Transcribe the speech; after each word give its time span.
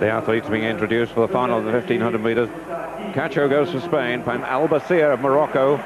the 0.00 0.08
athletes 0.08 0.48
being 0.48 0.64
introduced 0.64 1.12
for 1.12 1.26
the 1.26 1.32
final 1.32 1.58
of 1.58 1.64
the 1.64 1.72
1500 1.72 2.22
metres. 2.22 2.48
Cacho 3.14 3.48
goes 3.48 3.70
for 3.70 3.80
Spain, 3.80 4.22
from 4.22 4.42
Albacir 4.42 5.12
of 5.12 5.20
Morocco. 5.20 5.76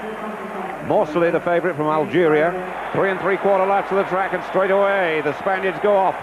Morsely, 0.87 1.31
the 1.31 1.41
favourite 1.41 1.77
from 1.77 1.87
Algeria. 1.87 2.51
Three 2.93 3.11
and 3.11 3.21
three 3.21 3.37
quarter 3.37 3.67
laps 3.67 3.91
of 3.91 3.99
the 3.99 4.05
track, 4.05 4.33
and 4.33 4.43
straight 4.45 4.71
away 4.71 5.21
the 5.23 5.39
Spaniards 5.39 5.79
go 5.83 5.97
off. 5.97 6.17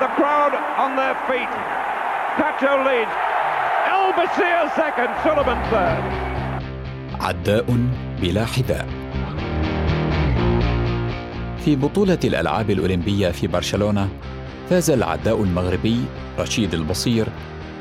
The 0.00 0.06
crowd 0.18 0.54
on 0.78 0.94
their 0.94 1.14
feet. 1.26 1.50
Cacho 2.38 2.86
leads. 2.86 3.10
Albacir 3.90 4.74
second, 4.76 5.10
Sullivan 5.24 5.58
third. 5.70 6.28
عداء 7.20 7.66
بلا 8.20 8.44
حذاء 8.44 8.86
في 11.64 11.76
بطولة 11.76 12.18
الألعاب 12.24 12.70
الأولمبية 12.70 13.28
في 13.28 13.46
برشلونة 13.46 14.08
فاز 14.73 14.89
العداء 14.89 15.43
المغربي 15.43 16.05
رشيد 16.39 16.73
البصير 16.73 17.27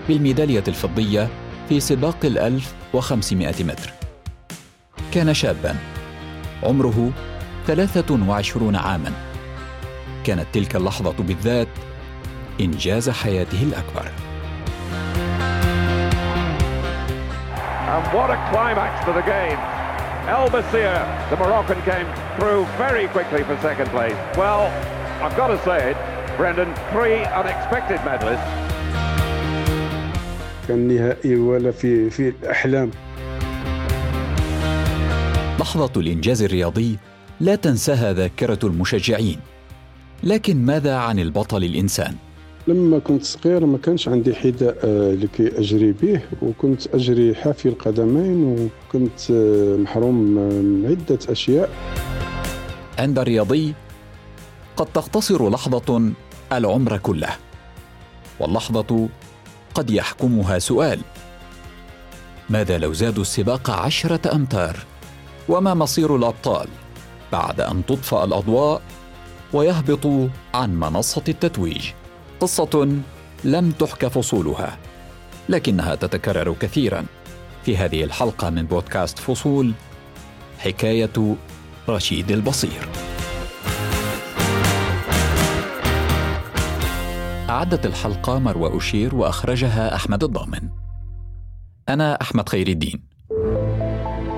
بالميدالية 0.09 0.64
الفضية 0.69 1.28
في 1.69 1.80
سباق 1.80 2.16
الألف 2.24 2.74
وخمسمائة 2.95 3.64
متر 3.64 3.91
كان 5.14 5.34
شابا 5.34 5.77
عمره 6.62 7.10
ثلاثة 7.66 8.28
وعشرون 8.28 8.77
عاما 8.77 9.12
كانت 10.24 10.47
تلك 10.52 10.77
اللحظة 10.77 11.14
بالذات 11.19 11.69
إنجاز 12.60 13.11
حياته 13.11 13.62
الأكبر 13.62 14.11
And 17.88 18.05
what 18.14 18.30
a 18.30 18.38
climax 18.50 19.05
to 19.06 19.12
the 19.12 19.22
game. 19.22 19.59
El 20.28 20.48
Basir, 20.50 20.97
the 21.30 21.36
Moroccan, 21.36 21.80
came 21.83 22.06
through 22.38 22.66
very 22.77 23.09
quickly 23.09 23.42
for 23.45 23.56
second 23.62 23.88
place. 23.91 24.16
Well, 24.36 24.70
I've 25.22 25.36
got 25.36 25.48
to 25.48 25.59
say 25.64 25.91
it, 25.91 25.97
Brendan, 26.36 26.74
three 26.92 27.18
unexpected 27.41 28.00
medalists. 28.04 28.48
كان 30.68 30.88
نهائي 30.88 31.36
ولا 31.36 31.70
في 31.70 32.10
في 32.10 32.28
الأحلام 32.28 32.91
لحظة 35.61 36.00
الإنجاز 36.00 36.42
الرياضي 36.42 36.98
لا 37.41 37.55
تنساها 37.55 38.12
ذاكرة 38.12 38.58
المشجعين 38.64 39.39
لكن 40.22 40.56
ماذا 40.56 40.97
عن 40.97 41.19
البطل 41.19 41.64
الإنسان؟ 41.64 42.14
لما 42.67 42.98
كنت 42.98 43.22
صغير 43.24 43.67
ما 43.67 43.78
كانش 43.78 44.08
عندي 44.08 44.34
حذاء 44.34 44.77
آه، 44.84 45.12
لكي 45.12 45.58
أجري 45.58 45.92
به 45.92 46.20
وكنت 46.42 46.94
أجري 46.94 47.34
حافي 47.34 47.69
القدمين 47.69 48.44
وكنت 48.89 49.30
آه، 49.30 49.77
محروم 49.77 50.14
من 50.34 50.86
عدة 50.86 51.19
أشياء 51.28 51.70
عند 52.98 53.19
الرياضي 53.19 53.74
قد 54.77 54.87
تختصر 54.87 55.51
لحظة 55.51 56.12
العمر 56.53 56.97
كله 56.97 57.37
واللحظة 58.41 59.09
قد 59.75 59.91
يحكمها 59.91 60.59
سؤال 60.59 61.01
ماذا 62.51 62.79
لو 62.79 62.92
زادوا 62.92 63.23
السباق 63.23 63.70
عشرة 63.70 64.34
أمتار؟ 64.34 64.77
وما 65.48 65.75
مصير 65.75 66.17
الأبطال 66.17 66.69
بعد 67.33 67.61
أن 67.61 67.87
تطفأ 67.87 68.25
الأضواء 68.25 68.83
ويهبطوا 69.53 70.29
عن 70.55 70.81
منصة 70.81 71.25
التتويج؟ 71.29 71.91
قصة 72.41 72.89
لم 73.45 73.70
تحك 73.70 74.07
فصولها 74.07 74.79
لكنها 75.48 75.95
تتكرر 75.95 76.55
كثيرا 76.61 77.05
في 77.64 77.77
هذه 77.77 78.05
الحلقة 78.05 78.51
من 78.51 78.67
بودكاست 78.67 79.19
فصول 79.19 79.73
حكاية 80.59 81.36
رشيد 81.89 82.31
البصير 82.31 82.89
أعدت 87.53 87.86
الحلقة 87.86 88.39
مروى 88.39 88.77
أشير 88.77 89.14
وأخرجها 89.14 89.95
أحمد 89.95 90.25
الضامن. 90.25 90.69
أنا 91.89 92.20
أحمد 92.22 92.48
خير 92.48 92.69
الدين. 92.69 93.08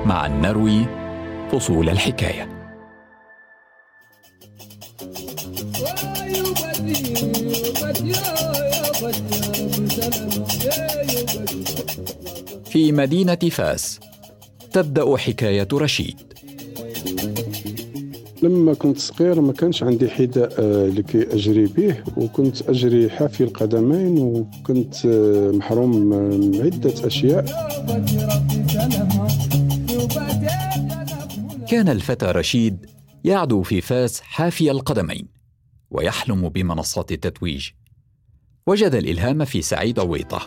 مع 0.06 0.26
النروي 0.26 0.86
فصول 1.52 1.88
الحكاية. 1.88 2.48
في 12.64 12.92
مدينة 12.92 13.34
فاس 13.34 14.00
تبدأ 14.72 15.16
حكاية 15.16 15.68
رشيد. 15.72 16.33
لما 18.44 18.74
كنت 18.74 18.98
صغير 18.98 19.40
ما 19.40 19.52
كانش 19.52 19.82
عندي 19.82 20.08
حذاء 20.08 20.54
آه، 20.58 20.86
لكي 20.86 21.22
أجري 21.34 21.66
به 21.66 21.96
وكنت 22.16 22.68
أجري 22.68 23.10
حافي 23.10 23.44
القدمين 23.44 24.18
وكنت 24.18 25.06
آه، 25.06 25.50
محروم 25.50 25.96
من 25.96 26.60
عدة 26.62 27.06
أشياء. 27.06 27.44
كان 31.68 31.88
الفتى 31.88 32.26
رشيد 32.26 32.86
يعدو 33.24 33.62
في 33.62 33.80
فاس 33.80 34.20
حافي 34.20 34.70
القدمين 34.70 35.28
ويحلم 35.90 36.48
بمنصات 36.48 37.12
التتويج. 37.12 37.68
وجد 38.66 38.94
الإلهام 38.94 39.44
في 39.44 39.62
سعيد 39.62 39.98
عويطة. 40.00 40.38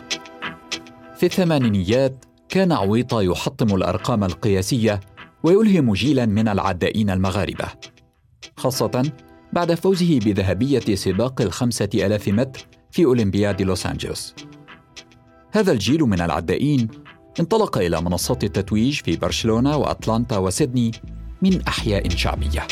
في 1.16 1.26
الثمانينيات 1.26 2.24
كان 2.48 2.72
عويطة 2.72 3.22
يحطم 3.22 3.74
الأرقام 3.74 4.24
القياسية 4.24 5.00
ويلهم 5.42 5.92
جيلا 5.92 6.26
من 6.26 6.48
العدائين 6.48 7.10
المغاربة 7.10 7.66
خاصة 8.56 9.12
بعد 9.52 9.74
فوزه 9.74 10.18
بذهبية 10.18 10.94
سباق 10.94 11.40
الخمسة 11.40 11.88
ألاف 11.94 12.28
متر 12.28 12.66
في 12.90 13.04
أولمبياد 13.04 13.62
لوس 13.62 13.86
أنجلوس. 13.86 14.34
هذا 15.52 15.72
الجيل 15.72 16.00
من 16.00 16.20
العدائين 16.20 16.88
انطلق 17.40 17.78
إلى 17.78 18.00
منصات 18.00 18.44
التتويج 18.44 19.00
في 19.00 19.16
برشلونة 19.16 19.76
وأتلانتا 19.76 20.36
وسيدني 20.36 20.90
من 21.42 21.62
أحياء 21.62 22.08
شعبية. 22.08 22.66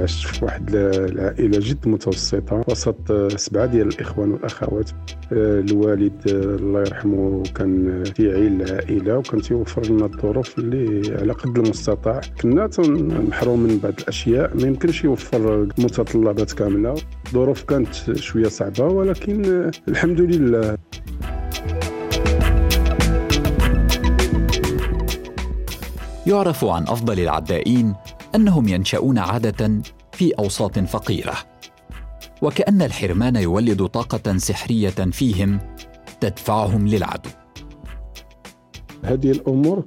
عشت 0.00 0.26
في 0.26 0.44
واحد 0.44 0.74
العائلة 0.74 1.58
جد 1.58 1.88
متوسطة 1.88 2.64
وسط 2.68 3.12
سبعة 3.36 3.66
ديال 3.66 3.88
الإخوان 3.88 4.32
والأخوات. 4.32 4.90
الوالد 5.32 6.22
الله 6.26 6.80
يرحمه 6.80 7.42
كان 7.54 8.04
في 8.04 8.32
عيل 8.32 8.62
العائله 8.62 9.18
وكان 9.18 9.42
تيوفر 9.42 9.86
لنا 9.86 10.04
الظروف 10.04 10.58
اللي 10.58 11.16
على 11.20 11.32
قد 11.32 11.58
المستطاع. 11.58 12.20
كنا 12.42 12.70
محروم 13.28 13.60
من 13.60 13.78
بعض 13.78 13.92
الأشياء 14.00 14.56
ما 14.56 14.62
يمكنش 14.62 15.04
يوفر 15.04 15.62
المتطلبات 15.78 16.52
كاملة. 16.52 16.94
الظروف 17.26 17.62
كانت 17.62 17.94
شوية 18.16 18.48
صعبة 18.48 18.84
ولكن 18.84 19.70
الحمد 19.88 20.20
لله. 20.20 20.76
يعرف 26.26 26.64
عن 26.64 26.82
أفضل 26.82 27.20
العدائين 27.20 27.94
أنهم 28.34 28.68
ينشؤون 28.68 29.18
عادة 29.18 29.82
في 30.12 30.32
أوساط 30.38 30.78
فقيرة. 30.78 31.34
وكأن 32.42 32.82
الحرمان 32.82 33.36
يولد 33.36 33.86
طاقة 33.86 34.38
سحرية 34.38 34.90
فيهم 34.90 35.58
تدفعهم 36.20 36.88
للعدو. 36.88 37.30
هذه 39.04 39.30
الأمور 39.30 39.84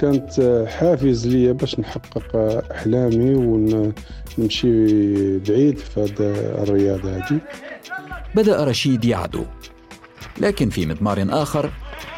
كانت 0.00 0.66
حافز 0.68 1.26
لي 1.26 1.52
باش 1.52 1.80
نحقق 1.80 2.36
أحلامي 2.70 3.34
ونمشي 3.34 4.68
بعيد 5.38 5.78
في 5.78 6.00
هذه 6.00 6.34
الرياضة 6.62 7.16
هذه 7.16 7.40
بدأ 8.34 8.64
رشيد 8.64 9.04
يعدو 9.04 9.44
لكن 10.40 10.70
في 10.70 10.86
مضمار 10.86 11.26
آخر 11.30 11.70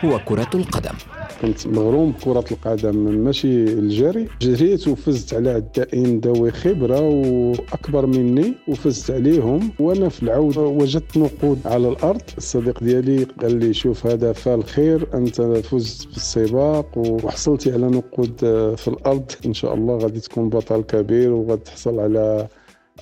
هو 0.05 0.19
كرة 0.19 0.51
القدم. 0.55 0.95
كنت 1.43 1.67
مغروم 1.67 2.13
بكرة 2.13 2.45
القدم 2.51 2.97
ماشي 2.97 3.65
الجري. 3.65 4.29
جريت 4.43 4.89
وفزت 4.89 5.35
على 5.35 5.51
عدائين 5.51 6.21
ذوي 6.21 6.51
خبرة 6.51 7.01
وأكبر 7.01 8.07
مني 8.07 8.55
وفزت 8.69 9.11
عليهم. 9.11 9.73
وأنا 9.79 10.09
في 10.09 10.23
العودة 10.23 10.61
وجدت 10.61 11.17
نقود 11.17 11.59
على 11.65 11.89
الأرض. 11.89 12.23
الصديق 12.39 12.85
ديالي 12.85 13.25
قال 13.25 13.57
لي 13.57 13.75
شوف 13.75 14.07
هذا 14.07 14.33
فال 14.33 14.65
خير 14.65 15.09
أنت 15.15 15.43
فزت 15.43 16.11
في 16.11 16.17
السباق 16.17 16.99
وحصلتي 16.99 17.73
على 17.73 17.87
نقود 17.87 18.37
في 18.77 18.89
الأرض. 18.89 19.33
إن 19.47 19.55
شاء 19.55 19.75
الله 19.75 19.99
غادي 19.99 20.21
تكون 20.21 20.49
بطل 20.49 20.83
كبير 20.83 21.33
وغادي 21.33 21.63
تحصل 21.63 22.01
على 22.01 22.49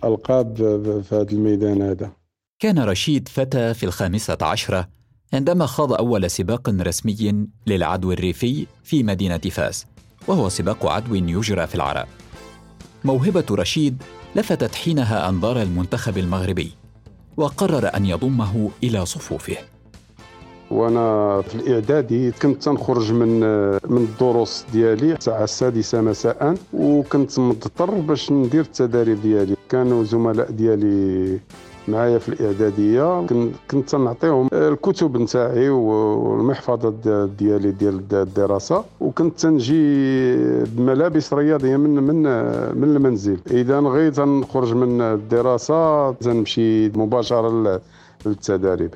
ألقاب 0.05 0.57
في 1.09 1.15
هذا 1.15 1.33
الميدان 1.33 1.83
هذا. 1.83 2.13
كان 2.59 2.79
رشيد 2.79 3.29
فتى 3.29 3.75
في 3.75 3.87
الخامسة 3.87 4.39
عشرة 4.43 4.89
عندما 5.35 5.67
خاض 5.67 5.93
أول 5.93 6.31
سباق 6.31 6.69
رسمي 6.69 7.47
للعدو 7.67 8.13
الريفي 8.13 8.67
في 8.85 9.03
مدينة 9.03 9.39
فاس 9.39 9.87
وهو 10.29 10.49
سباق 10.49 10.87
عدو 10.87 11.15
يجرى 11.15 11.67
في 11.67 11.75
العراء 11.75 12.09
موهبة 13.05 13.45
رشيد 13.51 14.03
لفتت 14.37 14.75
حينها 14.75 15.29
أنظار 15.29 15.63
المنتخب 15.63 16.19
المغربي 16.19 16.73
وقرر 17.37 17.97
أن 17.97 18.07
يضمه 18.07 18.71
إلى 18.83 19.07
صفوفه. 19.07 19.57
وأنا 20.71 21.41
في 21.43 21.55
الاعدادي 21.55 22.31
كنت 22.31 22.63
تنخرج 22.63 23.13
من 23.13 23.41
من 23.91 24.03
الدروس 24.03 24.65
ديالي 24.73 25.13
الساعة 25.13 25.45
السادسة 25.45 26.01
مساء 26.01 26.55
وكنت 26.73 27.39
مضطر 27.39 27.91
باش 27.91 28.33
ندير 28.33 28.61
التدريب 28.61 29.23
ديالي. 29.23 29.57
كانوا 29.69 30.05
زملاء 30.05 30.51
ديالي 30.51 31.41
معايا 31.89 32.19
في 32.19 32.29
الإعدادية. 32.29 33.27
كنت 33.71 33.89
تنعطيهم 33.91 34.49
الكتب 34.53 35.17
نتاعي 35.17 35.69
والمحفظة 35.69 36.91
ديالي 37.27 37.71
ديال 37.71 38.03
الدراسة. 38.13 38.85
وكنت 39.01 39.41
تنجي 39.41 40.37
بملابس 40.65 41.33
رياضية 41.33 41.77
من 41.77 41.95
من 41.95 42.23
من 42.79 42.97
المنزل. 42.97 43.39
إذا 43.51 43.81
غير 43.81 44.13
تنخرج 44.13 44.75
من 44.75 45.01
الدراسة 45.01 46.13
تنمشي 46.13 46.89
مباشرة 46.89 47.81
للتدريب. 48.27 48.95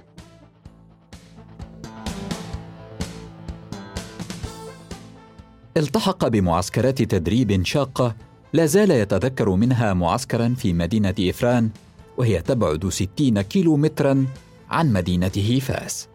التحق 5.77 6.29
بمعسكرات 6.29 7.03
تدريب 7.03 7.65
شاقة 7.65 8.15
لا 8.53 8.67
زال 8.67 8.91
يتذكر 8.91 9.51
منها 9.51 9.95
معسكرا 9.95 10.55
في 10.59 10.73
مدينة 10.73 11.15
إفران 11.21 11.69
وهي 12.17 12.43
تبعد 12.43 12.89
60 12.89 13.41
كيلو 13.41 13.77
مترا 13.77 14.27
عن 14.71 14.93
مدينته 14.93 15.59
فاس. 15.59 16.09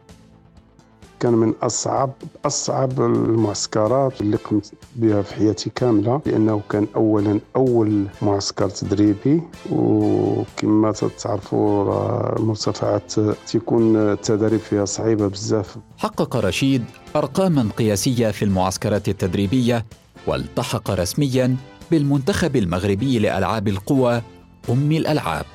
كان 1.20 1.34
من 1.34 1.54
اصعب 1.62 2.14
أصعب 2.46 3.02
المعسكرات 3.02 4.22
اللي 4.22 4.38
قمت 4.38 4.72
بها 4.96 5.22
في 5.22 5.36
حياتي 5.36 5.70
كاملة 5.76 6.22
لأنه 6.26 6.62
كان 6.70 6.88
اولا 6.96 7.40
أول 7.56 8.08
معسكر 8.22 8.70
تدريبي 8.70 9.42
وكما 9.72 10.92
تعرفوا 10.92 12.40
المرتفعات 12.40 13.14
تيكون 13.48 13.96
التدريب 13.96 14.60
فيها 14.60 14.86
صعيبة 14.86 15.28
بزاف. 15.28 15.78
حقق 15.98 16.36
رشيد 16.36 16.84
ارقاما 17.16 17.70
قياسية 17.78 18.32
في 18.32 18.46
المعسكرات 18.46 19.10
التدريبية 19.10 19.86
والتحق 20.28 20.92
رسميا 20.92 21.56
بالمنتخب 21.92 22.56
المغربي 22.56 23.20
لألعاب 23.20 23.68
القوى 23.68 24.22
أم 24.70 24.92
الألعاب. 24.92 25.46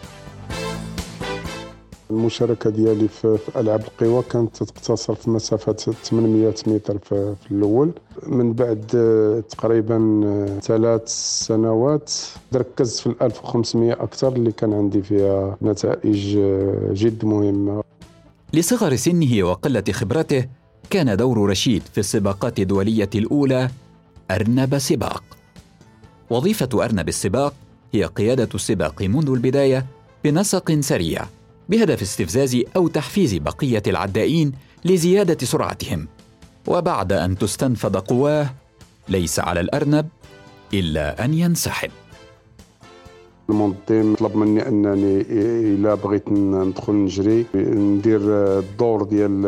المشاركة 2.11 2.70
ديالي 2.70 3.08
في, 3.08 3.38
ألعاب 3.56 3.81
القوى 3.81 4.23
كانت 4.31 4.56
تقتصر 4.56 5.14
في 5.14 5.31
مسافة 5.31 5.73
800 5.73 6.55
متر 6.67 6.99
في, 6.99 7.35
في 7.44 7.50
الأول. 7.50 7.93
من 8.26 8.53
بعد 8.53 8.91
آه، 8.94 9.41
تقريبا 9.41 10.20
آه، 10.25 10.58
ثلاث 10.61 11.08
سنوات 11.47 12.12
ركزت 12.55 13.00
في 13.00 13.06
ال 13.06 13.23
1500 13.23 13.93
أكثر 13.93 14.32
اللي 14.32 14.53
كان 14.53 14.73
عندي 14.73 15.03
فيها 15.03 15.56
نتائج 15.62 16.37
آه، 16.37 16.93
جد 16.93 17.25
مهمة. 17.25 17.82
لصغر 18.52 18.97
سنه 18.97 19.43
وقلة 19.43 19.85
خبرته 19.93 20.47
كان 20.91 21.17
دور 21.17 21.50
رشيد 21.50 21.82
في 21.93 21.99
السباقات 21.99 22.59
الدولية 22.59 23.11
الأولى 23.14 23.70
أرنب 24.31 24.79
سباق. 24.79 25.23
وظيفة 26.31 26.69
أرنب 26.85 27.09
السباق 27.09 27.55
هي 27.93 28.05
قيادة 28.05 28.49
السباق 28.55 29.02
منذ 29.02 29.31
البداية 29.31 29.87
بنسق 30.25 30.81
سريع. 30.81 31.26
بهدف 31.68 32.02
استفزاز 32.02 32.60
أو 32.76 32.88
تحفيز 32.88 33.34
بقية 33.34 33.82
العدائين 33.86 34.52
لزيادة 34.84 35.46
سرعتهم. 35.46 36.08
وبعد 36.66 37.12
أن 37.12 37.38
تستنفذ 37.38 37.96
قواه 37.96 38.54
ليس 39.08 39.38
على 39.38 39.60
الأرنب 39.60 40.08
إلا 40.74 41.24
أن 41.24 41.34
ينسحب. 41.34 41.90
المنظم 43.50 44.14
طلب 44.14 44.37
مني 44.37 44.69
أنني 44.69 45.20
إلا 45.31 45.94
بغيت 45.94 46.28
ندخل 46.32 46.93
نجري 46.93 47.46
ندير 47.54 48.20
الدور 48.58 49.02
ديال 49.02 49.43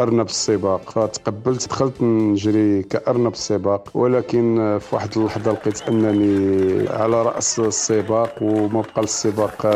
أرنب 0.00 0.26
السباق. 0.26 0.90
فتقبلت 0.90 1.68
دخلت 1.68 2.02
نجري 2.02 2.82
كأرنب 2.82 3.32
السباق 3.32 3.88
ولكن 3.94 4.78
في 4.80 4.94
واحد 4.94 5.10
اللحظة 5.16 5.52
لقيت 5.52 5.82
أنني 5.82 6.88
على 6.88 7.22
رأس 7.22 7.60
السباق 7.60 8.34
وما 8.42 8.80
بقى 8.82 9.02
السباق 9.02 9.66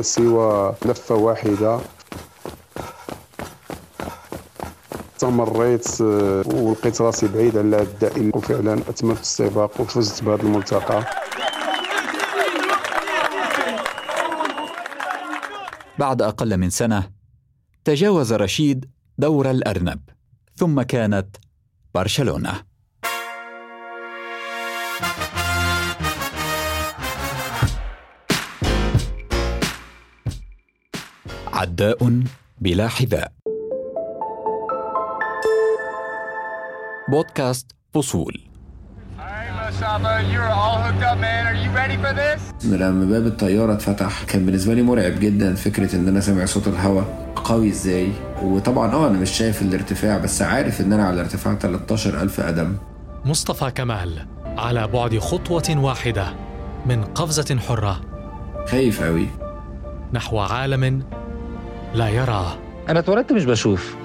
سوى 0.00 0.74
لفة 0.84 1.14
واحدة. 1.14 1.78
استمريت 5.16 6.00
ولقيت 6.54 7.00
راسي 7.02 7.28
بعيد 7.28 7.58
على 7.58 7.82
الدائم 7.82 8.30
وفعلا 8.34 8.74
اتممت 8.74 9.20
السباق 9.20 9.80
وفزت 9.80 10.24
بهذا 10.24 10.42
الملتقى. 10.42 11.04
بعد 15.98 16.22
أقل 16.22 16.56
من 16.56 16.70
سنة 16.70 17.10
تجاوز 17.84 18.32
رشيد 18.32 18.90
دور 19.18 19.50
الأرنب 19.50 20.00
ثم 20.56 20.82
كانت 20.82 21.36
برشلونة. 21.94 22.52
عداء 31.46 32.22
بلا 32.60 32.88
حذاء. 32.88 33.32
بودكاست 37.08 37.66
فصول. 37.94 38.47
لما 42.64 43.04
باب 43.04 43.26
الطيارة 43.26 43.72
اتفتح 43.72 44.24
كان 44.24 44.46
بالنسبة 44.46 44.74
لي 44.74 44.82
مرعب 44.82 45.20
جدا 45.20 45.54
فكرة 45.54 45.96
إن 45.96 46.08
أنا 46.08 46.20
سامع 46.20 46.44
صوت 46.44 46.68
الهواء 46.68 47.32
قوي 47.36 47.68
إزاي. 47.68 48.12
وطبعا 48.42 48.92
آه 48.92 49.08
أنا 49.08 49.18
مش 49.18 49.30
شايف 49.30 49.62
الارتفاع 49.62 50.18
بس 50.18 50.42
عارف 50.42 50.80
إن 50.80 50.92
أنا 50.92 51.08
على 51.08 51.20
ارتفاع 51.20 51.54
13 51.54 52.22
ألف 52.22 52.40
قدم 52.40 52.76
مصطفى 53.24 53.70
كمال 53.70 54.26
على 54.46 54.86
بعد 54.88 55.18
خطوة 55.18 55.64
واحدة 55.76 56.34
من 56.86 57.04
قفزة 57.04 57.58
حرة. 57.58 58.00
خايف 58.68 59.02
قوي 59.02 59.26
نحو 60.12 60.38
عالم 60.38 61.02
لا 61.94 62.08
يراه 62.08 62.56
أنا 62.88 62.98
اتولدت 62.98 63.32
مش 63.32 63.44
بشوف. 63.44 63.96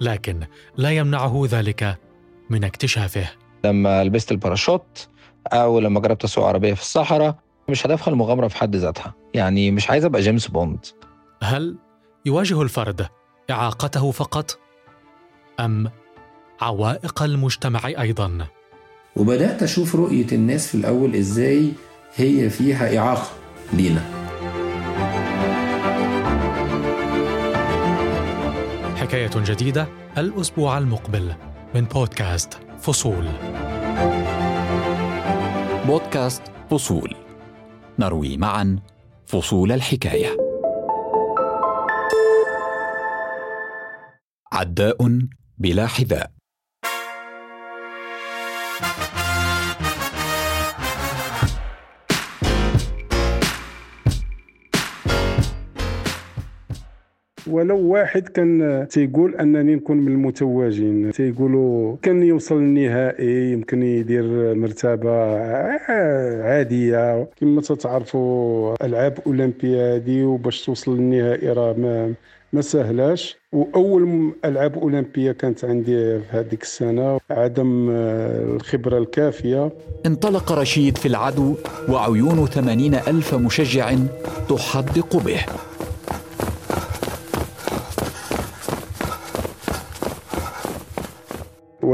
لكن 0.00 0.40
لا 0.76 0.90
يمنعه 0.90 1.42
ذلك 1.50 1.98
من 2.50 2.64
اكتشافه. 2.64 3.26
لما 3.64 4.04
لبست 4.04 4.32
الباراشوت 4.32 5.08
أو 5.46 5.80
لما 5.80 6.00
جربت 6.00 6.24
أسوق 6.24 6.44
عربية 6.44 6.74
في 6.74 6.80
الصحراء 6.80 7.38
مش 7.68 7.86
هدفها 7.86 8.08
المغامرة 8.12 8.48
في 8.48 8.56
حد 8.56 8.76
ذاتها. 8.76 9.14
يعني 9.34 9.70
مش 9.70 9.90
عايز 9.90 10.04
أبقى 10.04 10.20
جيمس 10.20 10.46
بوند. 10.48 10.86
هل 11.42 11.76
يواجه 12.26 12.62
الفرد 12.62 13.06
إعاقته 13.50 14.10
فقط؟ 14.10 14.58
أم 15.60 15.90
عوائق 16.60 17.22
المجتمع 17.22 17.86
أيضا؟ 17.86 18.46
وبدأت 19.16 19.62
أشوف 19.62 19.94
رؤية 19.94 20.26
الناس 20.32 20.68
في 20.68 20.74
الأول 20.74 21.14
إزاي 21.14 21.72
هي 22.16 22.50
فيها 22.50 22.98
إعاقة 22.98 23.28
لينا. 23.72 24.02
حكاية 28.96 29.30
جديدة 29.36 29.88
الأسبوع 30.18 30.78
المقبل 30.78 31.34
من 31.74 31.84
بودكاست 31.84 32.65
فصول. 32.86 33.28
بودكاست 35.86 36.42
فصول. 36.70 37.14
نروي 37.98 38.36
معا 38.36 38.78
فصول 39.26 39.72
الحكاية. 39.72 40.36
عداء 44.52 45.18
بلا 45.58 45.86
حذاء. 45.86 46.35
ولو 57.50 57.78
واحد 57.78 58.28
كان 58.28 58.86
تيقول 58.90 59.34
أنني 59.34 59.74
نكون 59.74 59.96
من 59.96 60.12
المتوجين 60.12 61.10
تيقولوا 61.12 61.96
كان 62.02 62.22
يوصل 62.22 62.60
للنهائي 62.60 63.52
يمكن 63.52 63.82
يدير 63.82 64.54
مرتبة 64.54 65.36
عادية. 66.42 67.28
كما 67.40 67.60
تتعرفوا 67.60 68.86
ألعاب 68.86 69.18
أولمبيادي 69.26 70.24
وباش 70.24 70.64
توصل 70.64 70.96
للنهائي 70.96 71.52
راه 71.52 71.72
ما 71.72 72.14
ما 72.52 72.60
سهلاش. 72.60 73.36
وأول 73.52 74.32
ألعاب 74.44 74.78
أولمبية 74.78 75.32
كانت 75.32 75.64
عندي 75.64 76.18
في 76.18 76.24
هذيك 76.30 76.62
السنة 76.62 77.18
عدم 77.30 77.90
الخبرة 77.90 78.98
الكافية. 78.98 79.72
انطلق 80.06 80.52
رشيد 80.52 80.98
في 80.98 81.08
العدو 81.08 81.54
وعيون 81.88 82.46
ثمانين 82.46 82.94
ألف 82.94 83.34
مشجع 83.34 83.92
تحدق 84.48 85.16
به. 85.16 85.40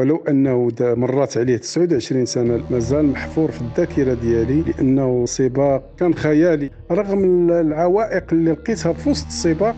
ولو 0.03 0.17
أنه 0.29 0.69
مرات 0.81 1.39
عليه 1.39 1.57
29 1.57 2.27
سنة 2.27 2.61
مازال 2.71 3.07
محفور 3.07 3.51
في 3.51 3.61
الذاكرة 3.61 4.15
ديالي 4.15 4.63
لأنه 4.63 5.27
سباق 5.27 5.95
كان 5.97 6.15
خيالي. 6.15 6.71
رغم 6.91 7.51
العوائق 7.51 8.25
اللي 8.33 8.53
لقيتها 8.53 8.93
في 8.93 9.11
وسط 9.11 9.27
السباق 9.27 9.77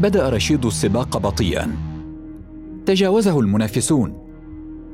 بدأ 0.00 0.28
رشيد 0.28 0.66
السباق 0.66 1.18
بطيئا. 1.18 1.72
تجاوزه 2.86 3.40
المنافسون. 3.40 4.18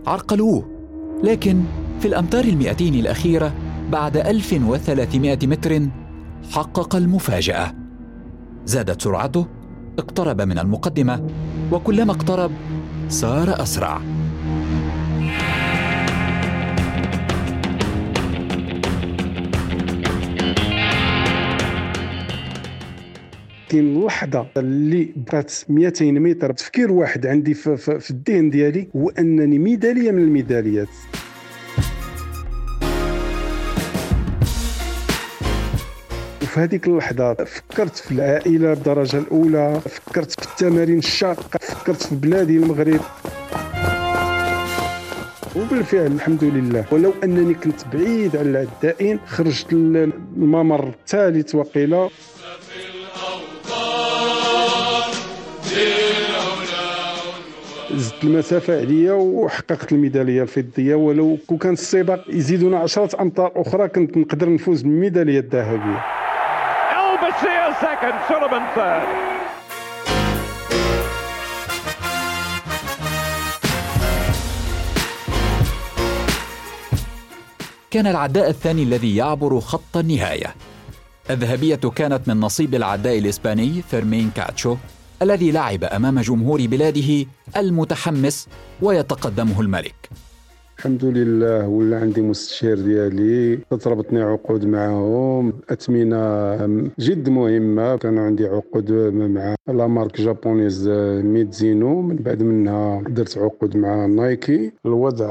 عرقلوه. 0.07 0.71
لكن 1.25 1.61
في 2.01 2.09
الأمتار 2.09 2.45
المئتين 2.45 2.95
الأخيرة 2.95 3.55
بعد 3.93 4.17
1300 4.17 5.39
متر 5.43 5.81
حقق 6.51 6.97
المفاجأة. 6.97 7.75
زادت 8.65 9.03
سرعته 9.03 9.47
اقترب 9.99 10.41
من 10.41 10.59
المقدمة 10.59 11.27
وكلما 11.73 12.13
اقترب 12.13 12.51
سار 13.09 13.63
أسرع. 13.63 14.01
كاين 23.71 23.97
اللحظه 23.97 24.47
اللي 24.57 25.09
بقات 25.17 25.53
200 25.69 26.05
متر 26.13 26.53
تفكير 26.53 26.93
واحد 26.93 27.27
عندي 27.27 27.55
في, 27.55 27.77
في, 27.77 28.01
في 28.01 28.11
الذهن 28.11 28.51
ديالي 28.51 28.89
هو 28.97 29.09
أنني 29.09 29.59
ميدالية 29.59 30.11
من 30.11 30.23
الميداليات. 30.23 30.89
وفي 36.43 36.61
هذيك 36.61 36.87
اللحظة 36.87 37.35
فكرت 37.35 37.97
في 37.97 38.13
العائلة 38.13 38.73
الدرجة 38.73 39.19
الأولى 39.19 39.81
فكرت 39.81 40.41
في 40.41 40.47
التمارين 40.47 40.99
الشاقة 40.99 41.59
فكرت 41.61 42.03
في 42.03 42.15
بلادي 42.15 42.57
المغرب. 42.57 43.01
وبالفعل 45.57 46.07
الحمد 46.07 46.45
لله 46.45 46.85
ولو 46.93 47.13
أنني 47.25 47.55
كنت 47.55 47.81
بعيد 47.93 48.37
على 48.37 48.51
العدائين 48.51 49.19
خرجت 49.27 49.73
الممر 49.73 50.89
الثالث 50.89 51.55
وقيلة. 51.55 52.11
زدت 57.95 58.25
المسافة 58.25 58.81
عليا 58.81 59.13
وحققت 59.13 59.93
الميدالية 59.93 60.43
الفضية 60.43 60.95
ولو 60.95 61.39
كان 61.49 61.59
كان 61.59 61.73
السباق 61.73 62.25
يزيدونا 62.29 62.79
عشرة 62.79 63.23
أمتار 63.23 63.53
أخرى 63.57 63.89
كنت 63.89 64.17
نقدر 64.17 64.55
نفوز 64.55 64.83
بالميدالية 64.83 65.39
الذهبية. 65.39 66.05
كان 77.91 78.07
العداء 78.07 78.51
الثاني 78.51 78.83
الذي 78.83 79.17
يعبر 79.17 79.61
خط 79.61 79.97
النهاية. 79.97 80.55
الذهبية 81.31 81.77
كانت 81.97 82.29
من 82.29 82.41
نصيب 82.41 82.75
العداء 82.75 83.19
الإسباني 83.19 83.83
فيرمين 83.91 84.31
كاتشو. 84.37 84.77
الذي 85.23 85.51
لعب 85.51 85.85
أمام 85.85 86.21
جمهور 86.21 86.67
بلاده 86.67 87.27
المتحمس 87.57 88.49
ويتقدمه 88.83 89.61
الملك. 89.61 90.11
الحمد 90.81 91.05
لله 91.05 91.69
ولى 91.69 92.01
عندي 92.01 92.23
مستشهرين 92.23 92.81
ديالي. 92.81 93.57
تربطني 93.57 94.23
عقود 94.23 94.65
معهم 94.65 95.53
اثمنة 95.71 96.57
جد 96.99 97.29
مهمة. 97.29 97.97
كان 97.97 98.19
عندي 98.19 98.47
عقود 98.47 98.93
مع 98.93 99.55
la 99.69 99.87
marque 99.87 100.21
japonaise 100.21 100.89
Mizuno. 101.35 102.03
من 102.03 102.17
بعد 102.17 102.43
منها 102.43 103.03
درت 103.09 103.39
عقود 103.39 103.77
مع 103.77 104.07
Nike. 104.07 104.73
الوضع 104.87 105.29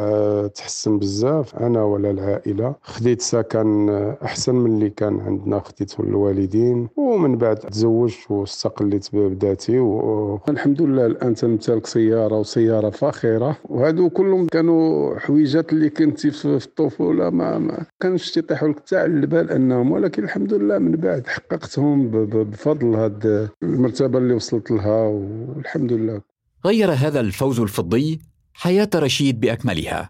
تحسن 0.48 1.00
بزاف. 1.00 1.56
أنا 1.56 1.84
ولا 1.84 2.12
العائلة. 2.12 2.76
خديت 2.82 3.22
سكن 3.22 3.90
أحسن 4.24 4.56
من 4.56 4.72
اللي 4.72 4.90
كان 4.90 5.20
عندنا. 5.20 5.60
خديته 5.60 6.02
الوالدين 6.02 6.88
ومن 6.98 7.38
بعد 7.38 7.58
تزوجت 7.58 8.32
واستقليت 8.32 9.16
بذاتي 9.16 9.80
والحمد 9.80 10.82
لله 10.82 11.06
الآن 11.06 11.36
تمتلك 11.36 11.86
سيارة 11.86 12.40
وسيارة 12.40 12.90
فاخرة. 12.90 13.58
وهادو 13.70 14.10
كلهم 14.10 14.48
كانوا 14.48 15.20
الحويجات 15.40 15.74
اللي 15.74 15.90
كنتي 15.90 16.32
في 16.32 16.46
الطفولة 16.46 17.30
ما, 17.30 17.58
ما 17.60 17.86
كانش 18.00 18.32
تيطيحوا 18.32 18.68
لك 18.68 18.80
حتى 18.80 18.98
على 18.98 19.06
البال 19.06 19.52
أنهم 19.52 19.92
ولكن 19.92 20.24
الحمد 20.24 20.54
لله 20.54 20.78
من 20.78 20.92
بعد 20.92 21.28
حققتهم 21.28 22.12
بفضل 22.28 22.96
هاد 22.96 23.50
المرتبة 23.64 24.18
اللي 24.18 24.34
وصلت 24.34 24.72
لها 24.72 25.02
والحمد 25.08 25.94
لله. 25.94 26.22
غير 26.66 26.92
هذا 26.92 27.20
الفوز 27.20 27.60
الفضي 27.60 28.20
حياة 28.54 28.90
رشيد 28.96 29.40
بأكملها. 29.40 30.10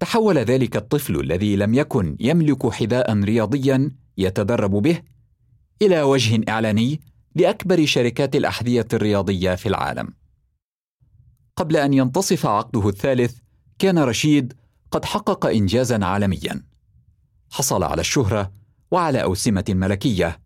تحول 0.00 0.38
ذلك 0.38 0.76
الطفل 0.76 1.20
الذي 1.20 1.56
لم 1.56 1.74
يكن 1.74 2.16
يملك 2.20 2.68
حذاء 2.72 3.20
رياضيا 3.20 3.90
يتدرب 4.18 4.70
به 4.70 5.00
إلى 5.82 6.02
وجه 6.02 6.40
إعلاني 6.48 7.00
لأكبر 7.34 7.86
شركات 7.86 8.36
الأحذية 8.36 8.86
الرياضية 8.92 9.54
في 9.54 9.68
العالم. 9.68 10.08
قبل 11.56 11.76
أن 11.76 11.92
ينتصف 11.92 12.46
عقده 12.46 12.88
الثالث 12.88 13.45
كان 13.78 13.98
رشيد 13.98 14.52
قد 14.90 15.04
حقق 15.04 15.46
انجازا 15.46 16.04
عالميا. 16.04 16.62
حصل 17.50 17.82
على 17.82 18.00
الشهرة 18.00 18.52
وعلى 18.90 19.22
أوسمة 19.22 19.64
ملكية. 19.68 20.38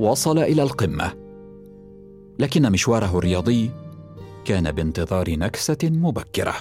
وصل 0.00 0.38
إلى 0.38 0.62
القمة. 0.62 1.12
لكن 2.38 2.72
مشواره 2.72 3.18
الرياضي 3.18 3.70
كان 4.44 4.72
بانتظار 4.72 5.38
نكسة 5.38 5.78
مبكرة. 5.82 6.54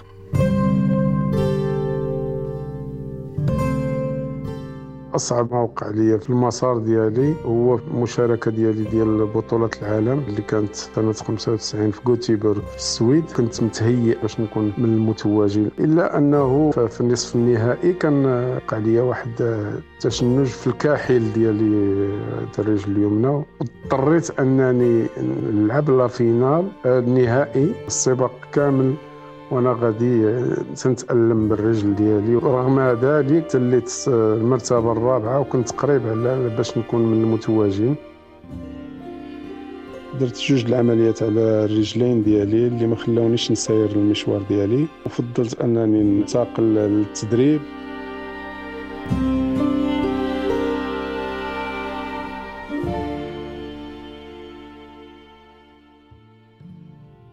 أصعب 5.15 5.53
موقع 5.53 5.89
ليا 5.89 6.17
في 6.17 6.29
المسار 6.29 6.77
ديالي 6.77 7.35
هو 7.45 7.75
المشاركه 7.75 8.51
ديالي 8.51 8.83
ديال 8.83 9.25
بطولة 9.25 9.69
العالم 9.81 10.23
اللي 10.27 10.41
كانت 10.41 10.75
سنة 10.75 11.13
95 11.13 11.91
في 11.91 12.01
غوتيبورغ 12.07 12.61
في 12.61 12.77
السويد. 12.77 13.23
كنت 13.37 13.63
متهيئ 13.63 14.21
باش 14.21 14.39
نكون 14.39 14.73
من 14.77 14.85
المتواجدين. 14.85 15.71
إلا 15.79 16.17
أنه 16.17 16.71
في 16.71 17.01
النصف 17.01 17.35
النهائي 17.35 17.93
كان 17.93 18.25
وقع 18.55 18.77
ليا 18.77 19.01
واحد 19.01 19.29
تشنج 19.99 20.45
في 20.45 20.67
الكاحل 20.67 21.33
ديالي 21.33 22.09
الرجل 22.59 22.91
اليمنى. 22.91 23.43
اضطريت 23.61 24.39
أنني 24.39 25.07
نلعب 25.53 25.89
la 25.89 26.07
finale 26.07 26.67
النهائي 26.85 27.71
السباق 27.87 28.31
كامل 28.53 28.93
وأنا 29.51 29.77
غادي 29.81 30.41
تنتألم 30.75 31.49
بالرجل 31.49 31.95
ديالي. 31.95 32.35
ورغم 32.35 32.79
ذلك 32.79 33.45
احتليت 33.45 33.91
المرتبة 34.07 34.91
الرابعة 34.91 35.39
وكنت 35.39 35.71
قريب 35.71 36.07
على 36.07 36.49
باش 36.57 36.77
نكون 36.77 37.01
من 37.01 37.23
المتواجدين. 37.23 37.95
درت 40.19 40.41
جوج 40.41 40.65
العمليات 40.65 41.23
على 41.23 41.41
الرجلين 41.41 42.23
ديالي 42.23 42.67
اللي 42.67 42.87
ما 42.87 42.95
خلاونيش 42.95 43.51
نسير 43.51 43.91
المشوار 43.91 44.41
ديالي. 44.49 44.87
وفضلت 45.05 45.61
أنني 45.61 46.03
ننتقل 46.03 46.63
للتدريب. 46.63 47.61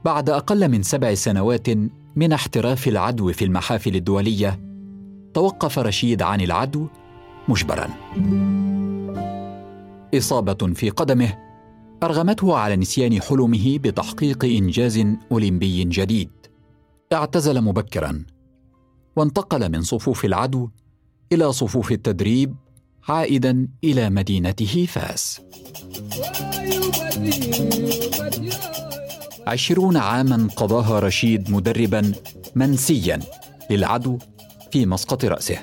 بعد 0.05 0.31
أقل 0.31 0.69
من 0.69 0.83
سبع 0.83 1.15
سنوات 1.15 1.69
من 2.17 2.33
احتراف 2.33 2.89
العدو 2.89 3.33
في 3.33 3.45
المحافل 3.45 3.97
الدولية 3.97 4.61
توقف 5.35 5.79
رشيد 5.79 6.23
عن 6.23 6.41
العدو 6.41 6.87
مجبرا. 7.49 7.89
إصابة 10.15 10.75
في 10.75 10.91
قدمه 10.91 11.39
أرغمته 12.03 12.57
على 12.57 12.77
نسيان 12.77 13.23
حلمه 13.23 13.79
بتحقيق 13.79 14.45
إنجاز 14.45 15.05
أولمبي 15.33 15.85
جديد. 15.85 16.31
اعتزل 17.13 17.61
مبكرا 17.61 18.25
وانتقل 19.17 19.73
من 19.73 19.83
صفوف 19.83 20.25
العدو 20.25 20.69
إلى 21.33 21.53
صفوف 21.53 21.93
التدريب 21.93 22.55
عائدا 23.09 23.69
إلى 23.85 24.11
مدينته 24.11 24.87
فاس. 24.89 25.41
عشرون 29.51 29.97
عاما 29.97 30.49
قضاها 30.57 31.01
رشيد 31.01 31.51
مدربا 31.51 32.13
منسيا 32.55 33.21
للعدو 33.71 34.19
في 34.73 34.87
مسقط 34.87 35.25
رأسه 35.25 35.59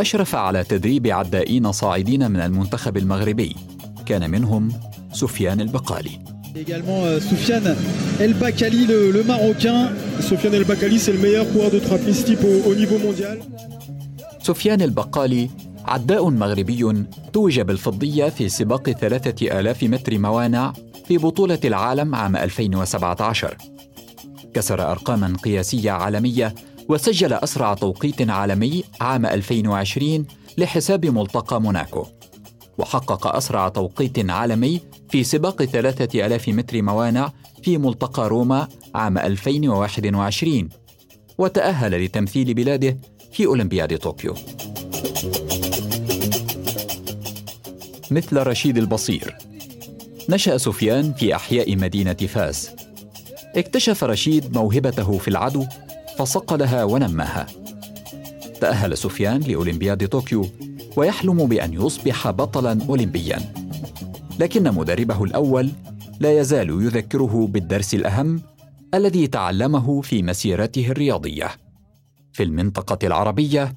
أشرف 0.00 0.34
على 0.34 0.64
تدريب 0.64 1.06
عدائين 1.06 1.72
صاعدين 1.72 2.30
من 2.30 2.40
المنتخب 2.40 2.96
المغربي 2.96 3.56
كان 4.06 4.30
منهم 4.30 4.72
سفيان 5.12 5.60
البقالي 5.60 6.24
Également 6.56 7.00
euh, 7.02 7.18
Soufiane 7.18 7.74
El 8.20 8.32
Bakali, 8.34 8.86
le, 8.86 9.10
le 9.10 9.24
Marocain. 9.24 9.90
Soufiane 10.20 10.54
El 10.54 10.62
Bakali, 10.64 11.00
c'est 11.00 11.12
le 11.12 11.18
meilleur 11.18 11.46
coureur 11.52 11.72
de 11.72 11.80
type 11.80 12.44
au, 12.44 12.70
au 12.70 12.74
niveau 12.76 12.98
mondial. 12.98 13.38
سفيان 14.42 14.82
البقالي 14.82 15.50
عداء 15.84 16.30
مغربي 16.30 17.04
توج 17.32 17.60
بالفضية 17.60 18.28
في 18.28 18.48
سباق 18.48 18.90
ثلاثة 18.90 19.60
آلاف 19.60 19.82
متر 19.82 20.18
موانع 20.18 20.72
في 21.04 21.18
بطولة 21.18 21.58
العالم 21.64 22.14
عام 22.14 22.36
2017 22.36 23.56
كسر 24.54 24.90
أرقاما 24.90 25.36
قياسية 25.42 25.90
عالمية 25.90 26.54
وسجل 26.88 27.32
أسرع 27.32 27.74
توقيت 27.74 28.30
عالمي 28.30 28.84
عام 29.00 29.26
2020 29.26 30.26
لحساب 30.58 31.06
ملتقى 31.06 31.60
موناكو. 31.60 32.06
وحقق 32.78 33.36
أسرع 33.36 33.68
توقيت 33.68 34.30
عالمي 34.30 34.80
في 35.10 35.24
سباق 35.24 35.64
ثلاثة 35.64 36.26
ألاف 36.26 36.48
متر 36.48 36.82
موانع 36.82 37.32
في 37.62 37.78
ملتقى 37.78 38.28
روما 38.28 38.68
عام 38.94 39.18
2021 39.18 40.68
وتأهل 41.38 42.04
لتمثيل 42.04 42.54
بلاده 42.54 42.98
في 43.32 43.46
أولمبياد 43.46 43.98
طوكيو. 43.98 44.34
مثل 48.10 48.36
رشيد 48.46 48.78
البصير 48.78 49.53
نشأ 50.28 50.56
سفيان 50.58 51.12
في 51.12 51.34
أحياء 51.34 51.76
مدينة 51.76 52.12
فاس. 52.12 52.70
اكتشف 53.56 54.04
رشيد 54.04 54.56
موهبته 54.58 55.18
في 55.18 55.28
العدو 55.28 55.66
فصقلها 56.18 56.84
ونماها 56.84 57.46
تأهل 58.60 58.98
سفيان 58.98 59.40
لأولمبياد 59.40 60.08
طوكيو 60.08 60.48
ويحلم 60.96 61.46
بأن 61.46 61.72
يصبح 61.72 62.30
بطلا 62.30 62.78
أولمبيا. 62.88 63.54
لكن 64.40 64.74
مدربه 64.74 65.24
الأول 65.24 65.70
لا 66.20 66.40
يزال 66.40 66.70
يذكره 66.70 67.46
بالدرس 67.50 67.94
الأهم 67.94 68.42
الذي 68.94 69.26
تعلمه 69.26 70.00
في 70.00 70.22
مسيرته 70.22 70.86
الرياضية. 70.88 71.50
في 72.32 72.42
المنطقة 72.42 73.06
العربية 73.06 73.74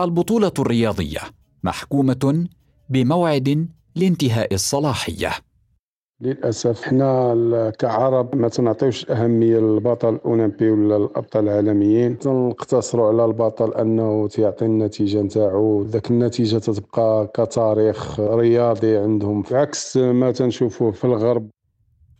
البطولة 0.00 0.52
الرياضية 0.58 1.20
محكومة 1.62 2.46
بموعد 2.88 3.68
لانتهاء 3.94 4.54
الصلاحية. 4.54 5.32
للأسف 6.22 6.82
حنا 6.82 7.72
كعرب 7.78 8.36
ما 8.36 8.48
تنعطيوش 8.48 9.10
أهمية 9.10 9.58
للبطل 9.58 10.14
الأولمبي 10.14 10.70
ولا 10.70 10.96
الأبطال 10.96 11.44
العالميين. 11.44 12.18
تنقتصروا 12.18 13.08
على 13.08 13.24
البطل 13.24 13.74
أنه 13.74 14.28
تيعطي 14.28 14.64
النتيجة 14.64 15.22
نتاعو. 15.22 15.82
ذاك 15.82 16.10
النتيجة 16.10 16.58
تتبقى 16.58 17.30
كتاريخ 17.34 18.20
رياضي 18.20 18.96
عندهم. 18.96 19.42
عكس 19.50 19.96
ما 19.96 20.32
تنشوفوه 20.32 20.92
في 20.92 21.04
الغرب. 21.04 21.48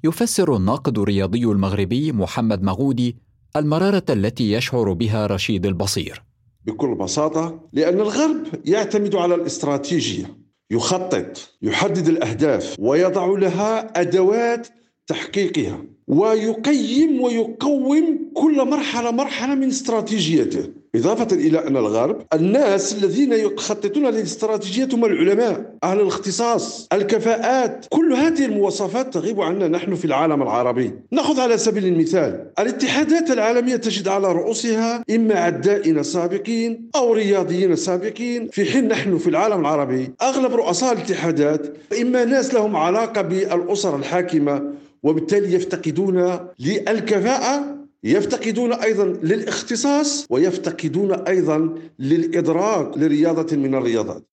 يفسر 0.04 0.56
الناقد 0.56 0.98
الرياضي 0.98 1.44
المغربي 1.44 2.12
محمد 2.12 2.62
مغودي 2.62 3.16
المرارة 3.56 4.04
التي 4.10 4.52
يشعر 4.52 4.92
بها 4.92 5.26
رشيد 5.26 5.66
البصير. 5.66 6.22
بكل 6.66 6.94
بساطة 6.94 7.60
لأن 7.72 8.00
الغرب 8.00 8.46
يعتمد 8.64 9.14
على 9.16 9.34
الاستراتيجية. 9.34 10.41
يخطط 10.70 11.54
يحدد 11.62 12.08
الأهداف 12.08 12.76
ويضع 12.78 13.26
لها 13.26 14.00
أدوات 14.00 14.68
تحقيقها 15.06 15.84
ويقيم 16.06 17.20
ويقوم 17.20 18.18
كل 18.34 18.68
مرحلة 18.68 19.10
مرحلة 19.10 19.54
من 19.54 19.68
استراتيجيته. 19.68 20.81
إضافة 20.94 21.36
إلى 21.36 21.66
أن 21.66 21.76
الغرب 21.76 22.22
الناس 22.34 22.94
الذين 22.94 23.32
يخططون 23.32 24.06
للاستراتيجية 24.06 24.88
هم 24.92 25.04
العلماء 25.04 25.74
أهل 25.84 26.00
الاختصاص 26.00 26.88
الكفاءات. 26.92 27.86
كل 27.90 28.12
هذه 28.12 28.44
المواصفات 28.44 29.14
تغيب 29.14 29.40
عنا. 29.40 29.68
نحن 29.68 29.94
في 29.94 30.04
العالم 30.04 30.42
العربي. 30.42 30.92
نأخذ 31.10 31.40
على 31.40 31.58
سبيل 31.58 31.86
المثال 31.86 32.46
الاتحادات 32.58 33.30
العالمية 33.30 33.76
تجد 33.76 34.08
على 34.08 34.32
رؤوسها 34.32 35.04
إما 35.10 35.34
عدائين 35.34 36.02
سابقين 36.02 36.90
أو 36.96 37.12
رياضيين 37.12 37.76
سابقين 37.76 38.48
في 38.48 38.64
حين 38.64 38.88
نحن 38.88 39.18
في 39.18 39.30
العالم 39.30 39.60
العربي 39.60 40.12
أغلب 40.22 40.54
رؤساء 40.54 40.92
الاتحادات 40.92 41.76
إما 42.00 42.24
ناس 42.24 42.54
لهم 42.54 42.76
علاقة 42.76 43.22
بالأسر 43.22 43.96
الحاكمة 43.96 44.62
وبالتالي 45.02 45.54
يفتقدون 45.54 46.38
للكفاءة 46.58 47.81
يفتقدون 48.04 48.72
أيضا 48.72 49.04
للاختصاص 49.04 50.26
ويفتقدون 50.30 51.12
أيضا 51.12 51.74
للإدراك 51.98 52.98
لرياضة 52.98 53.56
من 53.56 53.74
الرياضات. 53.74 54.28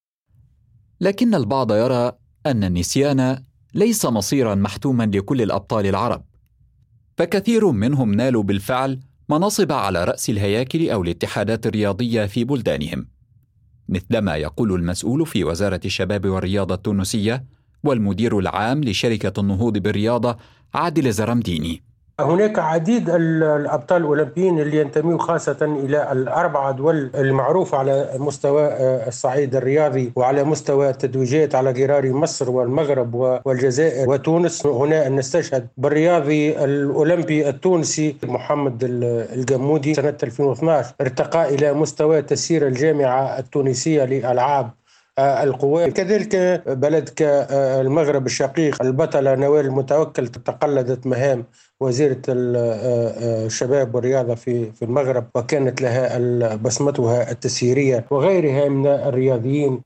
لكن 1.02 1.36
البعض 1.36 1.72
يرى 1.72 2.12
أن 2.46 2.64
النسيان 2.64 3.44
ليس 3.74 4.06
مصيرا 4.06 4.56
محتوما 4.56 5.04
لكل 5.04 5.42
الأبطال 5.42 5.86
العرب. 5.86 6.24
فكثير 7.18 7.72
منهم 7.72 8.14
نالوا 8.14 8.44
بالفعل 8.44 9.00
مناصب 9.30 9.72
على 9.72 10.04
رأس 10.04 10.30
الهياكل 10.30 10.90
أو 10.90 11.02
الاتحادات 11.02 11.68
الرياضية 11.68 12.26
في 12.26 12.44
بلدانهم. 12.44 13.08
مثلما 13.90 14.36
يقول 14.36 14.74
المسؤول 14.74 15.26
في 15.26 15.44
وزارة 15.44 15.80
الشباب 15.86 16.26
والرياضة 16.26 16.76
التونسية 16.76 17.46
والمدير 17.84 18.40
العام 18.40 18.84
لشركة 18.84 19.40
النهوض 19.40 19.78
بالرياضة 19.78 20.38
عادل 20.74 21.12
زرمديني. 21.12 21.89
هناك 22.24 22.60
عديد 22.60 23.10
الأبطال 23.10 24.02
الأولمبيين 24.02 24.60
اللي 24.60 24.78
ينتموا 24.82 25.18
خاصة 25.18 25.58
إلى 25.62 26.12
الأربعة 26.12 26.72
دول 26.72 27.12
المعروفة 27.16 27.78
على 27.78 28.10
مستوى 28.18 28.64
آه، 28.64 29.08
الصعيد 29.08 29.56
الرياضي 29.56 30.12
وعلى 30.16 30.44
مستوى 30.44 30.90
التتويجات 30.90 31.56
على 31.56 31.72
غرار 31.72 32.12
مصر 32.14 32.52
والمغرب 32.52 33.14
والجزائر 33.46 34.10
وتونس. 34.10 34.66
هنا 34.66 35.10
نستشهد 35.10 35.68
بالرياضي 35.78 36.64
الأولمبي 36.64 37.50
التونسي 37.50 38.16
محمد 38.24 38.84
الجمودي. 39.34 39.94
سنة 39.94 40.18
2012 40.24 40.94
ارتقى 41.02 41.56
إلى 41.56 41.74
مستوى 41.74 42.22
تسيير 42.22 42.68
الجامعة 42.68 43.40
التونسية 43.40 44.04
لالعاب 44.06 44.70
آه، 45.18 45.44
القوات 45.44 45.94
كذلك 45.94 46.64
بلد 46.68 47.10
كالمغرب 47.10 48.26
الشقيق 48.26 48.84
البطلة 48.84 49.36
نوال 49.36 49.66
المتوكل 49.66 50.28
تقلدت 50.28 51.08
مهام 51.08 51.46
وزيرة 51.80 52.22
آه، 52.30 53.46
الشباب 53.46 53.96
والرياضة 53.96 54.36
في 54.36 54.72
في 54.72 54.86
المغرب 54.86 55.28
وكانت 55.36 55.82
لها 55.82 56.56
بصمتها 56.56 57.32
التسييرية 57.32 58.06
وغيرها 58.12 58.70
من 58.70 58.88
الرياضيين. 58.88 59.82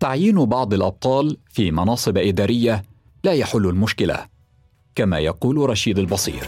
تعيين 0.00 0.44
بعض 0.44 0.74
الأبطال 0.74 1.36
في 1.52 1.70
مناصب 1.70 2.16
إدارية 2.18 2.82
لا 3.24 3.32
يحل 3.32 3.66
المشكلة 3.66 4.26
كما 4.94 5.18
يقول 5.18 5.70
رشيد 5.70 5.98
البصير. 5.98 6.42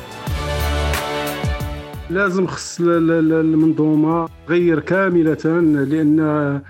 لازم 2.11 2.47
خص 2.47 2.81
المنظومة 2.81 4.29
غير 4.49 4.81
كاملة 4.81 5.61
لأن 5.85 6.61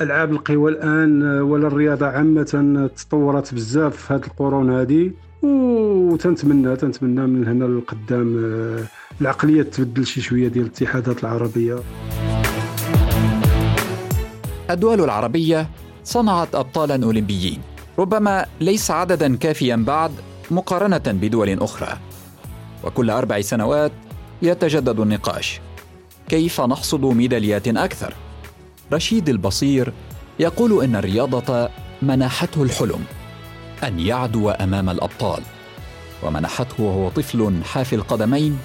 ألعاب 0.00 0.32
القوى 0.32 0.72
الآن 0.72 1.22
ولا 1.40 1.66
الرياضة 1.66 2.06
عامة 2.06 2.90
تطورت 2.96 3.54
بزاف 3.54 3.96
في 3.96 4.14
هذه 4.14 4.22
القرون 4.26 4.70
هذه 4.70 5.10
وتنتمنى 5.42 6.76
تنتمنى 6.76 7.26
من 7.26 7.48
هنا 7.48 7.64
للقدام 7.64 8.44
آه، 8.44 8.84
العقلية 9.20 9.62
تبدل 9.62 10.06
شي 10.06 10.20
شوية 10.20 10.48
ديال 10.48 10.66
الاتحادات 10.66 11.24
العربية. 11.24 11.78
الدول 14.70 15.00
العربية 15.00 15.70
صنعت 16.04 16.54
ابطالا 16.54 17.04
أولمبيين 17.04 17.60
ربما 17.98 18.46
ليس 18.60 18.90
عددا 18.90 19.36
كافيا 19.36 19.76
بعد 19.76 20.10
مقارنة 20.50 21.02
بدول 21.06 21.62
أخرى. 21.62 21.98
وكل 22.84 23.10
أربع 23.10 23.40
سنوات 23.40 23.92
يتجدد 24.42 25.00
النقاش 25.00 25.60
كيف 26.28 26.60
نحصد 26.60 27.04
ميداليات 27.04 27.68
أكثر؟ 27.68 28.14
رشيد 28.92 29.28
البصير 29.28 29.92
يقول 30.38 30.84
إن 30.84 30.96
الرياضة 30.96 31.68
منحته 32.02 32.62
الحلم 32.62 33.04
أن 33.84 34.00
يعدو 34.00 34.50
أمام 34.50 34.90
الأبطال 34.90 35.42
ومنحته 36.22 36.82
وهو 36.82 37.08
طفل 37.08 37.64
حافي 37.64 37.96
القدمين 37.96 38.58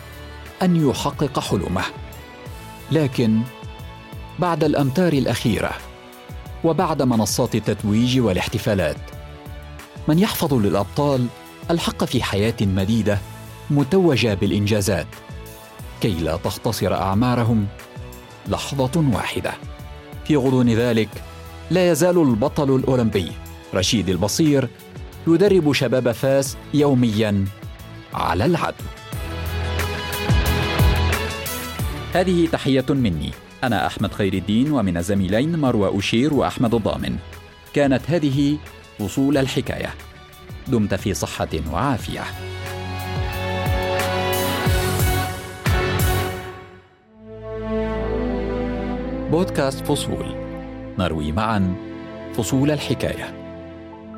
أن 0.61 0.89
يحقق 0.89 1.39
حلمه. 1.39 1.83
لكن 2.91 3.41
بعد 4.39 4.63
الأمتار 4.63 5.13
الأخيرة 5.13 5.71
وبعد 6.63 7.01
منصات 7.01 7.55
التتويج 7.55 8.19
والاحتفالات 8.19 8.97
من 10.07 10.19
يحفظ 10.19 10.53
للأبطال 10.53 11.27
الحق 11.71 12.03
في 12.03 12.23
حياة 12.23 12.55
مديدة 12.61 13.19
متوجة 13.69 14.33
بالإنجازات 14.33 15.07
كي 16.01 16.13
لا 16.13 16.37
تختصر 16.37 16.93
أعمارهم 16.93 17.67
لحظة 18.47 19.03
واحدة. 19.13 19.53
في 20.29 20.35
غضون 20.35 20.69
ذلك 20.69 21.09
لا 21.71 21.91
يزال 21.91 22.17
البطل 22.17 22.75
الأولمبي 22.75 23.31
رشيد 23.73 24.09
البصير 24.09 24.69
يدرب 25.27 25.73
شباب 25.73 26.11
فاس 26.11 26.57
يوميا 26.73 27.45
على 28.13 28.45
العدو 28.45 28.83
هذه 32.13 32.47
تحية 32.47 32.85
مني. 32.89 33.31
أنا 33.63 33.87
أحمد 33.87 34.13
خير 34.13 34.33
الدين 34.33 34.71
ومن 34.71 34.97
الزميلين 34.97 35.59
مروى 35.59 35.99
أشير 35.99 36.33
وأحمد 36.33 36.73
الضامن. 36.73 37.15
كانت 37.73 38.01
هذه 38.07 38.57
فصول 38.99 39.37
الحكاية. 39.37 39.93
دمت 40.67 40.93
في 40.93 41.13
صحة 41.13 41.49
وعافية. 41.73 42.23
بودكاست 49.31 49.85
فصول. 49.85 50.35
نروي 50.99 51.31
معا 51.31 51.75
فصول 52.33 52.71
الحكاية. 52.71 53.33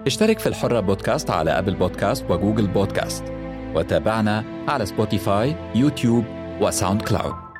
اشترك 0.07 0.39
في 0.39 0.49
الحرة 0.49 0.79
بودكاست 0.79 1.29
على 1.29 1.51
أبل 1.51 1.75
بودكاست 1.75 2.25
وجوجل 2.29 2.67
بودكاست. 2.67 3.23
وتابعنا 3.75 4.43
على 4.67 4.85
سبوتيفاي 4.85 5.55
يوتيوب 5.75 6.23
وساوند 6.61 7.01
كلاود. 7.01 7.50